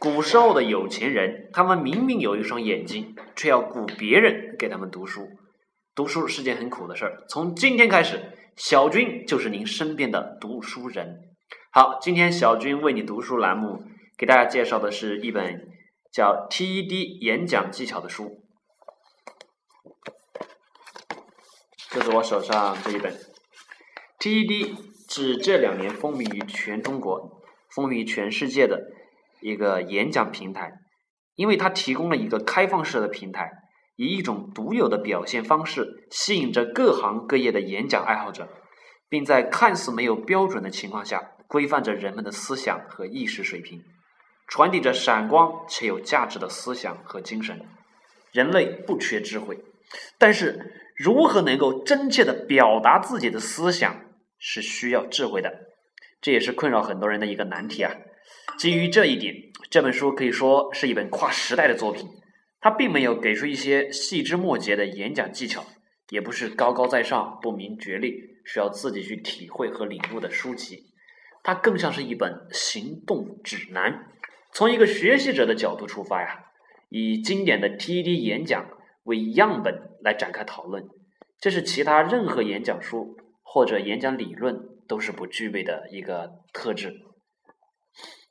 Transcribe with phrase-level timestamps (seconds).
[0.00, 5.28] 古时候的有钱人，他们明明有一双眼睛，却要雇别人给他们读书。
[5.92, 7.24] 读书是件很苦的事儿。
[7.28, 11.22] 从今天开始，小军就是您身边的读书人。
[11.72, 13.82] 好，今天小军为你读书栏目
[14.16, 15.68] 给大家介绍的是一本
[16.12, 18.44] 叫《TED 演讲技巧》的书。
[21.90, 23.16] 这是我手上这一本。
[24.20, 24.76] TED
[25.10, 28.92] 是这两年风靡于全中国、风靡全世界的
[29.40, 30.72] 一个演讲平台，
[31.34, 33.50] 因为它提供了一个开放式的平台，
[33.96, 38.48] 以一种独有的表现方式吸引着各行各业的演讲爱好者，
[39.08, 43.82] 并在看似没有标准的情况下，规范着人们的思想和意识水平，
[44.46, 47.60] 传递着闪光且有价值的思想和精神。
[48.32, 49.58] 人类不缺智慧，
[50.18, 50.74] 但是。
[50.98, 54.00] 如何能够真切的表达自己的思想
[54.36, 55.68] 是需要智慧的，
[56.20, 57.94] 这也是困扰很多人的一个难题啊。
[58.58, 59.34] 基于这一点，
[59.70, 62.06] 这本书可以说是一本跨时代的作品。
[62.60, 65.64] 它并没有给出一些细枝末节的演讲技巧，
[66.10, 70.84] 也不是高高在上、不明觉厉、需要自己去体会和领悟的书籍。
[71.42, 74.06] 它更像是一本行动指南，
[74.52, 76.46] 从一个学习者的角度出发呀，
[76.88, 78.70] 以经典的 TED 演讲。
[79.04, 80.86] 为样本来展开讨论，
[81.40, 86.94] 这是其他任何演讲书或者演讲理论都是不具备的一个特质。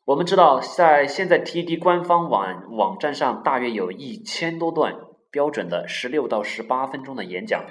[0.08, 4.96] 我们知道，在现在 TED 官方网网站上，大约有一千多段
[5.30, 7.66] 标准的十六到十八分钟的演讲。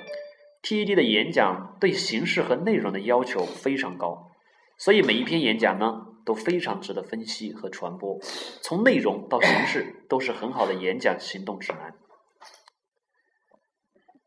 [0.62, 4.32] TED 的演讲对形式和内容的要求非常高，
[4.76, 8.18] 所以每一篇演讲呢都非常值得分析和传播。
[8.60, 11.94] 从内容到形式，都是很好的演讲行动指南。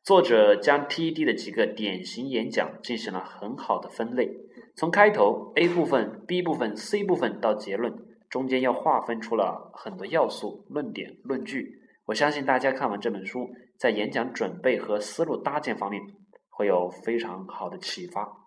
[0.03, 4.31] 作者将 TED 的几个典型演讲进行了很好的分类，
[4.80, 7.94] 从开头 A 部分、B 部分、C 部分到结论，
[8.30, 11.81] 中间要划分出了很多要素、论点、论据。
[12.05, 16.02] 我相信大家看完这本书，在演讲准备和思路搭建方面
[16.49, 18.37] 会有非常好的启发。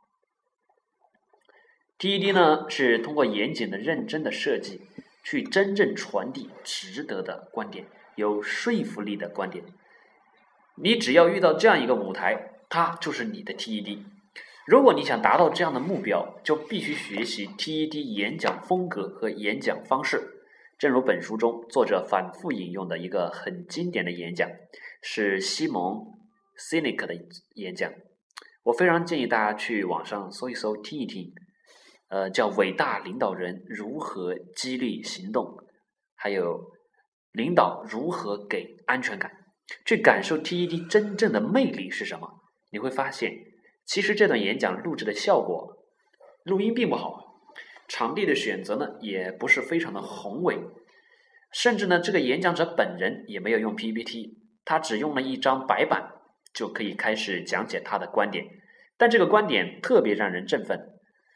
[1.98, 4.80] TED 呢是通过严谨的、认真的设计，
[5.22, 9.62] 去真正传递值得的观点，有说服力的观点。
[10.76, 13.98] 你只要遇到这样一个舞台，它就是你的 TED。
[14.64, 20.22] 如果你想达到这样的目标，就必须学习 TED 演讲风格和演讲方式。
[20.78, 24.48] 正如本书中作者反复引用的一个很经典的演讲，
[25.02, 26.06] 是西蒙
[26.56, 27.14] Cynic 的
[27.54, 27.92] 演讲。
[28.62, 31.32] 我非常建议大家去网上搜一搜，听一听。
[32.08, 35.44] 呃，叫《伟大领导人如何激励行动》，
[36.14, 36.70] 还有
[37.32, 39.32] 领导如何给安全感。
[39.84, 42.28] 去感受 TED 真正的魅力是什么？
[42.70, 43.32] 你会发现，
[43.92, 45.76] 其实这段演讲录制的效果，
[46.44, 47.42] 录音并不好，
[47.86, 50.56] 场地的选择呢也不是非常的宏伟，
[51.52, 56.10] 甚至呢这个演讲者本人也没有用 PPT，他只用了一张白板
[56.54, 58.46] 就可以开始讲解他的观点，
[58.96, 60.80] 但这个观点特别让人振奋，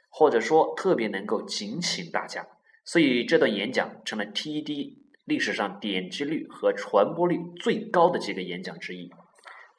[0.09, 2.47] 或者说特别能够警醒大家，
[2.87, 4.97] 所以这段演讲成了 TED。
[5.27, 9.11] 历史上点击率和传播率最高的几个演讲之一，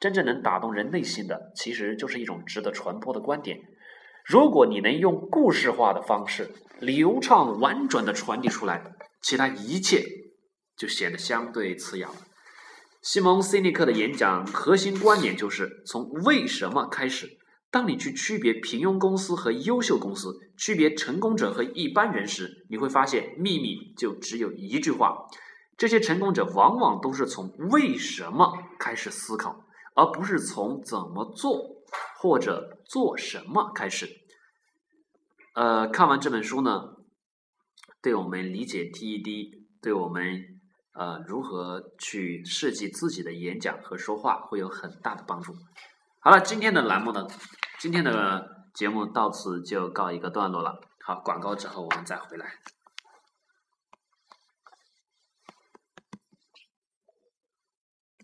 [0.00, 3.58] 真正能打动人内心的，其实就是一种值得传播的观点。
[4.24, 6.50] 如果你能用故事化的方式，
[6.80, 10.04] 流畅婉转的传递出来，其他一切
[10.76, 12.16] 就显得相对次要了。
[13.00, 17.38] 西蒙·西尼克的演讲核心观点就是从为什么开始。
[17.70, 25.26] 当你去区别平庸公司和优秀公司，区别成功者和一般人时，你会发现秘密就只有一句话：
[25.76, 29.64] 这些成功者往往都是从为什么开始思考，
[29.98, 31.82] 而不是从怎么做
[32.20, 34.08] 或者做什么开始。
[35.56, 36.94] 呃，看完这本书呢，
[38.00, 40.60] 对我们理解 TED，对我们
[40.92, 45.52] 呃如何去设计自己的演讲和说话会有很大的帮助。
[46.20, 47.26] 好了，今天的栏目呢，
[47.80, 50.80] 今天的节目到此就告一个段落了。
[51.04, 52.46] 好，广告之后我们再回来。